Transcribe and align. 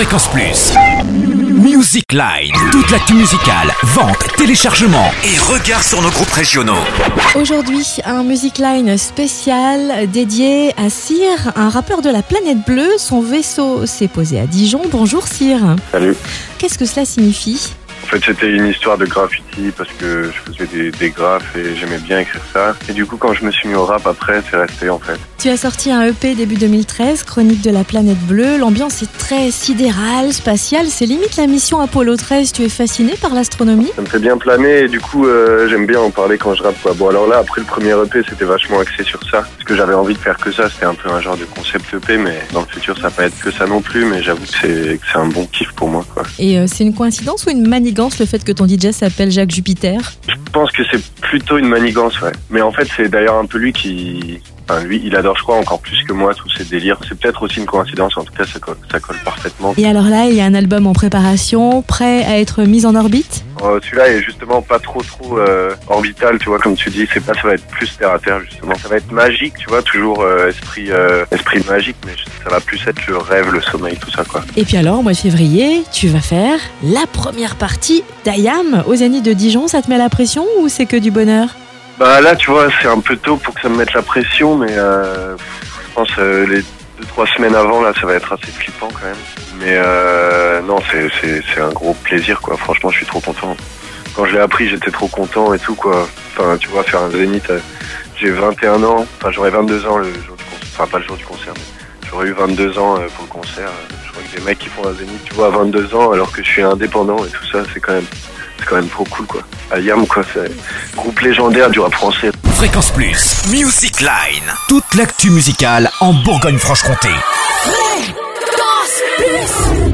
Fréquence 0.00 0.28
Plus. 0.28 0.72
Music 1.62 2.10
Line. 2.12 2.54
Toute 2.72 2.90
l'actu 2.90 3.12
musicale, 3.12 3.70
vente, 3.82 4.16
téléchargement 4.38 5.10
et 5.22 5.38
regard 5.38 5.82
sur 5.82 6.00
nos 6.00 6.08
groupes 6.08 6.30
régionaux. 6.30 6.80
Aujourd'hui, 7.34 7.86
un 8.06 8.22
Music 8.22 8.56
Line 8.56 8.96
spécial 8.96 10.08
dédié 10.10 10.72
à 10.78 10.88
Cyr, 10.88 11.52
un 11.54 11.68
rappeur 11.68 12.00
de 12.00 12.08
la 12.08 12.22
planète 12.22 12.64
bleue. 12.64 12.96
Son 12.96 13.20
vaisseau 13.20 13.84
s'est 13.84 14.08
posé 14.08 14.40
à 14.40 14.46
Dijon. 14.46 14.80
Bonjour 14.90 15.28
Cyr. 15.28 15.58
Salut. 15.92 16.16
Qu'est-ce 16.56 16.78
que 16.78 16.86
cela 16.86 17.04
signifie? 17.04 17.74
Fait, 18.10 18.24
c'était 18.24 18.50
une 18.50 18.66
histoire 18.66 18.98
de 18.98 19.06
graffiti 19.06 19.70
parce 19.76 19.90
que 19.92 20.30
je 20.32 20.52
faisais 20.52 20.66
des, 20.66 20.90
des 20.90 21.10
graphes 21.10 21.56
et 21.56 21.76
j'aimais 21.76 21.98
bien 21.98 22.18
écrire 22.20 22.42
ça. 22.52 22.74
Et 22.88 22.92
du 22.92 23.06
coup, 23.06 23.16
quand 23.16 23.32
je 23.34 23.44
me 23.44 23.50
suis 23.50 23.68
mis 23.68 23.74
au 23.74 23.84
rap 23.84 24.06
après, 24.06 24.42
c'est 24.50 24.56
resté 24.56 24.90
en 24.90 24.98
fait. 24.98 25.18
Tu 25.38 25.48
as 25.48 25.56
sorti 25.56 25.90
un 25.90 26.02
EP 26.02 26.34
début 26.34 26.56
2013, 26.56 27.22
Chronique 27.22 27.62
de 27.62 27.70
la 27.70 27.84
planète 27.84 28.18
bleue. 28.26 28.58
L'ambiance 28.58 29.02
est 29.02 29.18
très 29.18 29.50
sidérale, 29.50 30.32
spatiale. 30.32 30.86
C'est 30.88 31.06
limite 31.06 31.36
la 31.36 31.46
mission 31.46 31.80
Apollo 31.80 32.16
13. 32.16 32.52
Tu 32.52 32.62
es 32.62 32.68
fasciné 32.68 33.14
par 33.20 33.32
l'astronomie? 33.32 33.90
Ça 33.96 34.02
me 34.02 34.06
fait 34.06 34.18
bien 34.18 34.36
planer 34.36 34.80
et 34.80 34.88
du 34.88 35.00
coup, 35.00 35.26
euh, 35.26 35.68
j'aime 35.68 35.86
bien 35.86 36.00
en 36.00 36.10
parler 36.10 36.36
quand 36.36 36.54
je 36.54 36.62
rappe. 36.62 36.80
Quoi. 36.82 36.92
Bon, 36.94 37.08
alors 37.08 37.26
là, 37.26 37.38
après 37.38 37.60
le 37.60 37.66
premier 37.66 37.92
EP, 37.92 38.22
c'était 38.28 38.44
vachement 38.44 38.80
axé 38.80 39.04
sur 39.04 39.20
ça. 39.30 39.42
Parce 39.42 39.64
que 39.64 39.76
j'avais 39.76 39.94
envie 39.94 40.14
de 40.14 40.18
faire 40.18 40.36
que 40.36 40.50
ça. 40.52 40.68
C'était 40.68 40.86
un 40.86 40.94
peu 40.94 41.08
un 41.10 41.20
genre 41.20 41.36
de 41.36 41.44
concept 41.44 41.94
EP, 41.94 42.18
mais 42.18 42.40
dans 42.52 42.60
le 42.60 42.66
futur, 42.66 42.96
ça 42.96 43.04
va 43.04 43.10
pas 43.10 43.24
être 43.24 43.38
que 43.38 43.50
ça 43.50 43.66
non 43.66 43.80
plus. 43.80 44.04
Mais 44.04 44.22
j'avoue 44.22 44.42
que 44.42 44.58
c'est 44.60 44.98
que 44.98 45.06
c'est 45.10 45.18
un 45.18 45.28
bon 45.28 45.46
kiff 45.46 45.72
pour 45.72 45.88
moi. 45.88 46.04
Quoi. 46.12 46.24
Et 46.38 46.58
euh, 46.58 46.66
c'est 46.66 46.84
une 46.84 46.94
coïncidence 46.94 47.46
ou 47.46 47.50
une 47.50 47.66
manigance 47.66 47.99
le 48.18 48.26
fait 48.26 48.42
que 48.42 48.52
ton 48.52 48.66
DJ 48.66 48.92
s'appelle 48.92 49.30
Jacques 49.30 49.50
Jupiter? 49.50 50.00
Je 50.26 50.34
pense 50.52 50.70
que 50.72 50.82
c'est 50.90 51.02
plutôt 51.20 51.58
une 51.58 51.68
manigance, 51.68 52.20
ouais. 52.22 52.32
Mais 52.48 52.62
en 52.62 52.72
fait, 52.72 52.88
c'est 52.96 53.08
d'ailleurs 53.08 53.36
un 53.36 53.44
peu 53.44 53.58
lui 53.58 53.72
qui. 53.72 54.40
Enfin, 54.70 54.84
lui, 54.84 55.00
il 55.04 55.16
adore, 55.16 55.36
je 55.36 55.42
crois, 55.42 55.56
encore 55.56 55.80
plus 55.80 56.02
que 56.04 56.12
moi, 56.12 56.32
tous 56.34 56.48
ces 56.50 56.64
délires. 56.64 56.96
C'est 57.08 57.18
peut-être 57.18 57.42
aussi 57.42 57.58
une 57.58 57.66
coïncidence. 57.66 58.16
En 58.16 58.22
tout 58.22 58.32
cas, 58.32 58.44
ça 58.44 58.58
colle, 58.60 58.76
ça 58.90 59.00
colle 59.00 59.16
parfaitement. 59.24 59.74
Et 59.76 59.86
alors 59.86 60.04
là, 60.04 60.26
il 60.26 60.34
y 60.34 60.40
a 60.40 60.44
un 60.44 60.54
album 60.54 60.86
en 60.86 60.92
préparation, 60.92 61.82
prêt 61.82 62.24
à 62.24 62.38
être 62.38 62.62
mis 62.62 62.86
en 62.86 62.94
orbite? 62.94 63.44
Euh, 63.62 63.80
Celui-là 63.82 64.08
est 64.08 64.22
justement 64.22 64.62
pas 64.62 64.78
trop 64.78 65.02
trop 65.02 65.38
euh, 65.38 65.74
orbital, 65.88 66.38
tu 66.38 66.48
vois, 66.48 66.58
comme 66.58 66.76
tu 66.76 66.88
dis. 66.90 67.06
C'est 67.12 67.24
pas, 67.24 67.34
ça 67.34 67.42
va 67.48 67.54
être 67.54 67.66
plus 67.66 67.96
terre 67.96 68.12
à 68.12 68.18
terre 68.18 68.40
justement. 68.40 68.74
Ça 68.76 68.88
va 68.88 68.96
être 68.96 69.10
magique, 69.10 69.54
tu 69.58 69.68
vois, 69.68 69.82
toujours 69.82 70.22
euh, 70.22 70.48
esprit 70.48 70.90
euh, 70.90 71.24
esprit 71.30 71.62
magique, 71.68 71.96
mais 72.06 72.12
ça 72.44 72.50
va 72.50 72.60
plus 72.60 72.80
être 72.86 73.06
le 73.08 73.18
rêve, 73.18 73.50
le 73.52 73.60
sommeil, 73.60 73.96
tout 73.98 74.10
ça, 74.10 74.24
quoi. 74.24 74.42
Et 74.56 74.64
puis 74.64 74.76
alors, 74.76 75.00
au 75.00 75.02
mois 75.02 75.12
de 75.12 75.16
février, 75.18 75.82
tu 75.92 76.08
vas 76.08 76.20
faire 76.20 76.58
la 76.82 77.06
première 77.12 77.56
partie 77.56 78.02
d'Ayam 78.24 78.84
au 78.86 78.94
Zénith 78.94 79.24
de 79.24 79.32
Dijon. 79.32 79.68
Ça 79.68 79.82
te 79.82 79.90
met 79.90 79.98
la 79.98 80.08
pression 80.08 80.46
ou 80.60 80.68
c'est 80.68 80.86
que 80.86 80.96
du 80.96 81.10
bonheur? 81.10 81.48
Bah 82.00 82.18
là, 82.22 82.34
tu 82.34 82.50
vois, 82.50 82.68
c'est 82.80 82.88
un 82.88 83.00
peu 83.00 83.14
tôt 83.14 83.36
pour 83.36 83.52
que 83.52 83.60
ça 83.60 83.68
me 83.68 83.76
mette 83.76 83.92
la 83.92 84.00
pression, 84.00 84.56
mais 84.56 84.72
euh, 84.72 85.36
je 85.36 85.94
pense 85.94 86.08
euh, 86.18 86.46
les 86.46 86.62
deux 86.98 87.06
trois 87.06 87.26
semaines 87.26 87.54
avant 87.54 87.82
là, 87.82 87.92
ça 88.00 88.06
va 88.06 88.14
être 88.14 88.32
assez 88.32 88.50
flippant 88.52 88.88
quand 88.88 89.04
même. 89.04 89.18
Mais 89.58 89.74
euh, 89.74 90.62
non, 90.62 90.78
c'est 90.90 91.60
un 91.60 91.68
gros 91.68 91.92
plaisir, 91.92 92.40
quoi. 92.40 92.56
Franchement, 92.56 92.88
je 92.88 92.96
suis 92.96 93.06
trop 93.06 93.20
content. 93.20 93.54
Quand 94.16 94.24
je 94.24 94.32
l'ai 94.32 94.40
appris, 94.40 94.70
j'étais 94.70 94.90
trop 94.90 95.08
content 95.08 95.52
et 95.52 95.58
tout, 95.58 95.74
quoi. 95.74 96.08
Enfin, 96.32 96.56
tu 96.56 96.68
vois, 96.68 96.84
faire 96.84 97.02
un 97.02 97.10
zénith, 97.10 97.50
euh, 97.50 97.58
j'ai 98.16 98.30
21 98.30 98.82
ans. 98.82 99.06
Enfin, 99.18 99.30
j'aurais 99.30 99.50
22 99.50 99.86
ans 99.86 99.98
le 99.98 100.04
jour 100.04 100.36
du 100.38 100.44
concert. 100.44 100.68
Enfin, 100.72 100.86
pas 100.86 100.98
le 101.00 101.04
jour 101.04 101.18
du 101.18 101.24
concert, 101.26 101.52
mais 101.54 101.62
j'aurais 102.10 102.26
eu 102.28 102.32
22 102.32 102.78
ans 102.78 102.96
euh, 102.96 103.06
pour 103.14 103.24
le 103.24 103.30
concert. 103.30 103.68
Euh, 103.68 103.94
Je 104.04 104.10
crois 104.10 104.22
que 104.30 104.36
des 104.38 104.44
mecs 104.44 104.58
qui 104.58 104.68
font 104.68 104.86
un 104.88 104.92
zénith, 104.94 105.24
tu 105.24 105.34
vois, 105.34 105.46
à 105.46 105.50
22 105.50 105.94
ans, 105.94 106.12
alors 106.12 106.30
que 106.32 106.42
je 106.42 106.48
suis 106.48 106.62
indépendant 106.62 107.24
et 107.24 107.28
tout 107.30 107.46
ça, 107.50 107.62
c'est 107.72 107.80
quand 107.80 107.92
même, 107.92 108.06
c'est 108.58 108.66
quand 108.66 108.76
même 108.76 108.88
trop 108.88 109.04
cool, 109.04 109.26
quoi. 109.26 109.42
Ayam, 109.72 110.06
quoi, 110.06 110.22
c'est 110.34 110.50
groupe 110.96 111.18
légendaire 111.20 111.70
du 111.70 111.80
rap 111.80 111.94
français. 111.94 112.30
Fréquence 112.54 112.90
Plus. 112.90 113.46
Music 113.50 114.00
Line. 114.00 114.52
Toute 114.68 114.94
l'actu 114.96 115.30
musicale 115.30 115.90
en 116.00 116.12
Bourgogne-Franche-Comté. 116.12 117.08